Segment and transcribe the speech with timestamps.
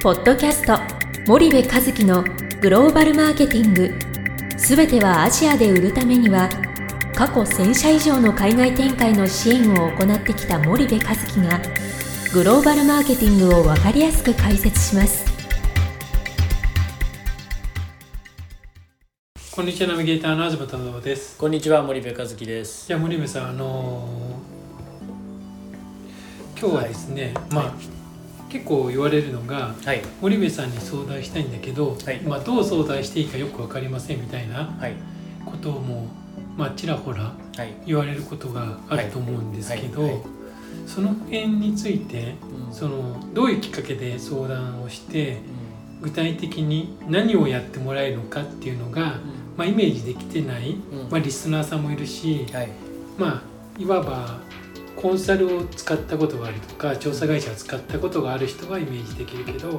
[0.00, 0.78] ポッドキャスト
[1.26, 2.22] 森部和樹の
[2.60, 3.92] グローバルマーケティング。
[4.56, 6.48] すべてはアジアで売るためには
[7.16, 11.60] 過去1000社以上の海外展開の支援を行ってきた森部和樹が
[12.32, 15.26] グローバルマーケティングを分かりやすく解説します。
[19.50, 21.36] こんにちはナビゲーターの東忠夫です。
[21.36, 22.86] こんにちは森部和樹です。
[22.86, 24.58] じゃあ森部さんあのー
[26.60, 27.74] 今日はですね、まあ、
[28.48, 30.02] 結構言われるのがはい。
[30.20, 32.20] 森部さんに相談したいんだけど、はい。
[32.22, 34.94] まあ、どう相談していいかよく分かりませんみたいなはい。
[35.44, 36.08] ことをも
[36.56, 37.74] う、まあ、ちらほらはい。
[37.86, 40.24] 言われることがあると思うんですけど、
[40.86, 42.34] その辺について
[42.68, 42.74] うん。
[42.74, 45.38] そのどういうきっかけで相談をして
[46.00, 49.20] う具体的に何をやってもらえるのかっていうのが、ん。
[49.56, 50.78] まあ、イメージできてない、うん。
[51.10, 52.68] まあ、リスナーさんもいるし、はい。
[53.18, 54.40] まあいわば
[55.00, 59.74] コンサルを使ったことがあるとか調査会社を使ったことがある人はイメージできるけど、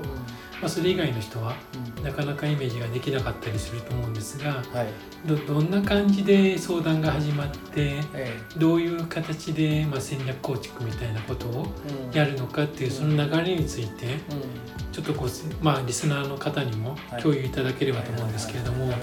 [0.61, 1.55] まあ、それ以外の人は
[1.97, 2.03] うん。
[2.03, 4.87] なかなかイメージができなかったりすると思うんですがはい。
[5.27, 11.67] どどんな感じで相談が始まってえどういう形で、まあ、戦略構築みたいなことを
[12.13, 14.91] えやるのかっていうその流れについてうん。
[14.93, 15.29] ちょっとこう、
[15.63, 17.21] まあ、リスナーの方にもはい。
[17.21, 18.93] 共有いただければと思うんですけれども。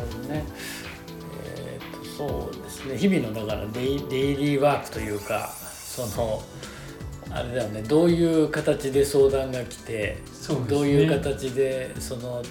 [2.16, 5.10] そうですね日々のだからデイデイリーワークとい。
[5.10, 5.50] うか
[5.96, 6.42] その
[7.30, 7.82] あれだよね。
[7.82, 10.18] どういう形で相談が来てね。
[10.68, 12.42] どういう形でその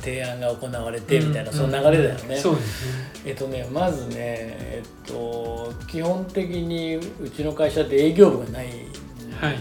[0.00, 1.56] 提案が行われてみたいな、うん。
[1.56, 2.36] その流れだよね。
[2.36, 3.10] そうですね。
[3.26, 8.70] えっとね、まずね、えっと、基本的にうちの会社って営業部がないん
[9.40, 9.58] はい。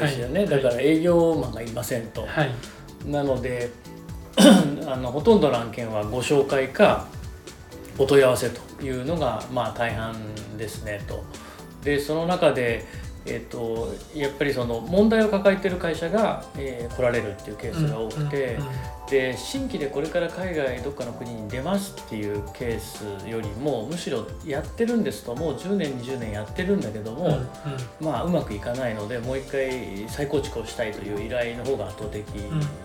[0.00, 0.48] ですよね、はい。
[0.48, 2.50] だから営業マンがいませんと、はい。
[3.06, 3.70] なので
[4.86, 7.06] あのほとんどの案件はご紹介か
[7.98, 10.14] お問い合わせというのがまあ大半
[10.56, 11.24] ですねと
[11.82, 12.84] でその中で、
[13.26, 18.72] えっと、やっぱりその問題を抱えている会社が、えー来られるっていうケースが多くて、うんうんうん
[19.12, 27.42] で新規でこれから海外どっかの国に出ますっていうケースよりもむしろやってるんですともう10年20年やってるんだけども、うんうん。
[28.00, 32.24] まあうまくいかないのでもう一回再構築をしたいという依頼の方が圧倒的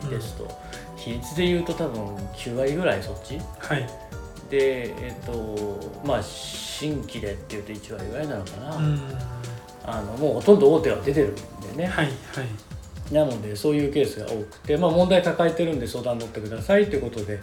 [0.10, 0.50] ですと、
[0.98, 3.40] 比率で言うと多分9割ぐらいそっち。
[3.60, 4.07] はい
[4.50, 9.00] でえっ、とまあ新規でっていうと1割ぐらいなのかな、うん。
[9.86, 11.42] あのもうほとんど大手は出てるんで
[11.84, 13.14] ね、はいはい。
[13.14, 17.40] なのでそういうケースが多くて、まあ、問題抱えてるんで相談乗ってくださいということで、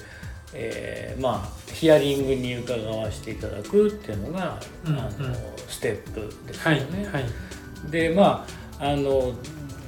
[0.52, 5.12] えーまあヒアリングに伺わせていただくっていうのが、うんあのうん。
[5.68, 7.06] ステップですはいよね。
[7.06, 7.24] はい
[7.90, 8.46] でま
[8.78, 9.32] ああの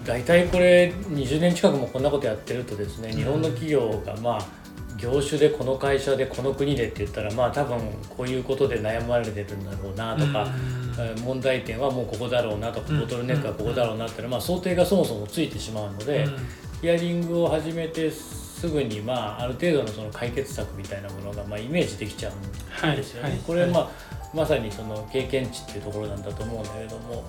[0.04, 4.65] 大体これ20年近くもこんなことやってるとですね日本の企業がまあ
[4.96, 7.78] 業種でこの会社でこの国でって言ったらまあ多分
[8.16, 10.50] こういうことで悩まれてるんだろうなとか、うん。
[10.98, 13.00] えー問題点はもうここだろうなとかうん。
[13.00, 16.36] ボトルネックはここだろうなってのは、まあ、想定がそもそもついてしまうので、うん。
[16.80, 23.30] ヒアリングを始めてすぐに、まあ、ある程度のその解決策みたいなものが、まあ、イメージできちゃうんはいですよね。
[23.30, 23.38] はい。
[23.40, 27.24] これは、まあまさにその経験値っていうところなんだと思うんだけども。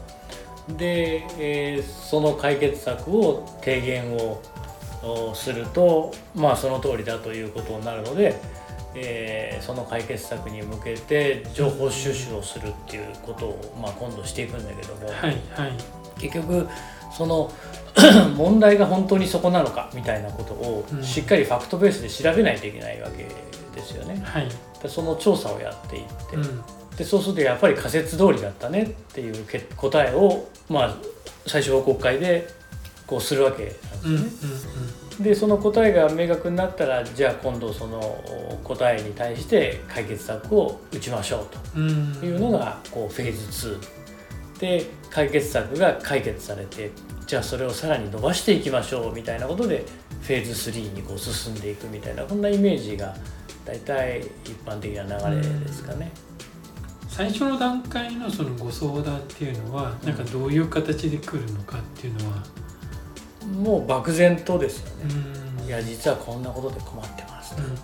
[0.78, 4.42] で、えーその解決策を提言を
[5.04, 8.40] おするとまあその通りだということになるので、
[8.96, 15.74] えーその解決策に向けて情報収集をするっていうことを、まあ、今度していくんだけども、はいはい。
[16.20, 16.68] 結局
[17.12, 17.52] その
[18.38, 21.04] 問題が本当にそこなのかみたいなことをうん。
[21.04, 23.26] しっかりファクトベースで調べないといけないわけ
[23.76, 24.22] ですよね。
[24.24, 24.48] はい。
[24.82, 26.64] でその調査をやっていって、うん。
[26.96, 30.96] でそうするとやっぱり仮説通りだったねっていうけ答えを、まあ、
[31.46, 32.48] 最初は国会で
[33.08, 34.28] こうするわけなんですうんうんね。
[35.20, 43.80] でその答えが明確になったらじゃあ今度その答えに対して解決策を打ちましょうというのがこうフェーズ
[44.56, 46.92] 2で解決策が解決されて
[47.26, 49.86] じゃあそれをさらに伸ばしていきましょうみたいなことで
[50.22, 53.16] フェーズ3にこう進んでいくみたいなこんなイメージが
[53.66, 56.12] 大体一般的な流れですかね。
[57.10, 62.44] 最初の段階のそのご相談っていうのはなんかどういう形で来るのかっていうのは
[63.48, 65.14] もう漠然とですようね。
[65.64, 65.66] ん。
[65.68, 67.76] いや実はこんなことで困ってますと、うんうん。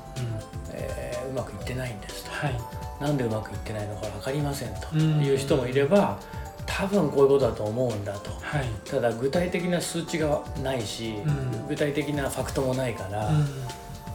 [0.72, 2.32] えーうまくいってないんですと。
[2.32, 2.60] はい。
[3.02, 4.88] なんでうまくいってないのか分かりませんと。
[4.94, 5.24] うん。
[5.24, 6.20] いう人もいれば
[6.66, 8.30] 多分こういうことだと思うんだと。
[8.42, 8.66] はい。
[8.86, 11.68] ただ具体的な数値がないし、うん。
[11.68, 13.48] 具体的なファクトもないから、うん。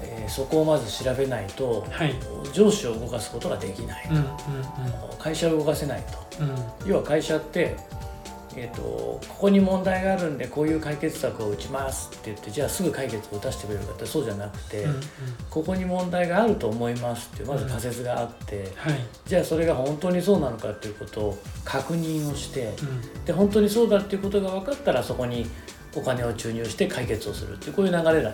[0.02, 2.14] えーそこをまず調べないとはい。
[2.52, 4.24] 上司を動かすことができない、うんうん
[5.18, 6.02] 会社を動かせない
[6.38, 6.44] と。
[6.44, 6.56] うんうん。
[6.86, 7.74] 要は会社って、
[8.60, 15.00] えー、とここに問題があるんでこういう解決策を打ちますって言ってじゃあすぐ解決を打たせてくれるかってそうじゃなくて、うんうん。
[15.48, 18.94] ここに問題があると思いますってまず仮説があって、はい。
[19.26, 23.24] じゃあそれが本当にそうなのかっていうことを確認をしてうん。
[23.24, 25.46] で本当にそうだっていうことが分かったらそこに
[25.94, 28.28] お金を注入して解決をするっていうこういう流れなんで、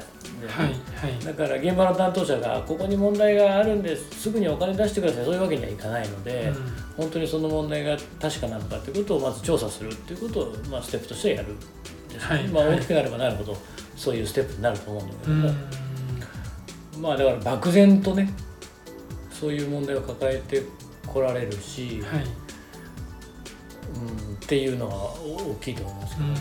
[0.49, 1.25] はいはい。
[1.25, 6.53] だから現場の担当者がここに問題があるんですすぐにお金出してくださいそういうわけにはいかないので、
[6.97, 12.33] 本当にその問題が確かなのかということをまず調査するっていうことを、まあ、ステップとしてやるんです。
[12.35, 12.73] ね、まあ、はい。
[12.73, 13.57] はい大きくなればなるほど
[13.97, 15.55] そういうステップになると思うんだけうんども、
[17.01, 18.29] まあだから漠然とね
[19.31, 20.63] そういう問題を抱えて
[21.07, 22.25] こられるし、はい。
[23.95, 26.35] うん、っていうのは大きいと思いますけどうん。
[26.35, 26.41] ね。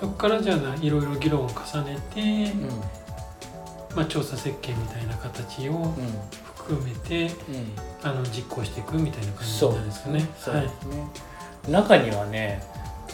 [0.00, 2.20] そこからじゃあないろいろ議論を重ねて、
[2.52, 2.68] うん。
[3.94, 5.94] まあ、調査設計みたいな形をうん
[6.56, 7.30] 含めてうん。
[8.02, 10.26] あの実行していくみたいな感じそうなんですかね。
[10.38, 11.06] そうはいですね、
[11.68, 12.62] 中にはね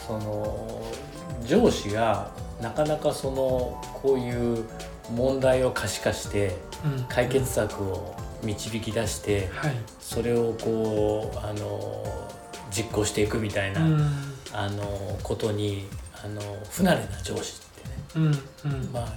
[0.07, 0.81] その
[1.45, 2.31] 上司が
[2.61, 4.63] なかなかそのこういう
[5.13, 6.55] 問題を可視化して
[6.85, 7.03] うん。
[7.09, 9.75] 解決策を導き出してはい。
[9.99, 12.03] それをこうあの
[12.71, 14.09] 実行していくみたいな、うん。
[14.53, 15.85] あのことに
[16.27, 17.95] あの不慣れな上司ってね。
[18.15, 18.89] うんうん。
[18.91, 19.13] まあ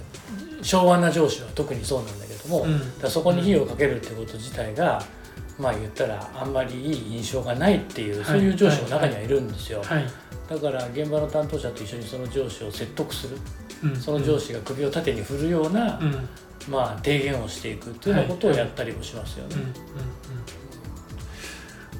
[0.61, 2.99] 昭和な上司は特にそうなんだけども、うん。
[2.99, 5.03] だそこに火をかけるってこと自体が、
[5.59, 8.25] まあ言ったらあんまりいい印象がないっていう、はい。
[8.25, 10.05] そういう上司も中にはいるんですよ、はい。
[10.49, 13.37] だから現場の担当者と一緒にその上司を説得する。
[13.83, 13.95] うん。
[13.95, 15.99] その上司が首を縦に振るような、
[16.69, 19.55] まあ提言をしていくっていうようなことをやったりもしますよね。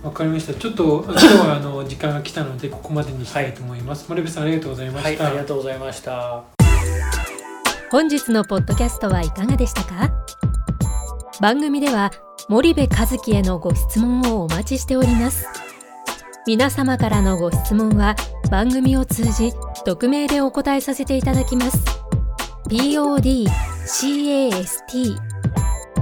[0.03, 0.53] わかりました。
[0.53, 4.05] ちょっと今日はあの 時間が来たのでここまでにしたいと思います。
[4.09, 5.27] 森部さんありがとうございまはい、した。
[5.27, 6.41] ありがとうございました。
[7.91, 10.09] 本日のポッドキャストはいかがでしたか？
[11.41, 12.11] 番組では
[12.49, 15.47] 森部和樹へのご質問をお待ちしております
[16.45, 18.15] 皆様からのご質問は
[18.51, 19.51] 番組を通じ
[19.83, 21.79] 匿名でお答えさせていただきます
[22.67, 23.47] podcast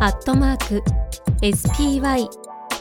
[0.01, 0.83] アットマーク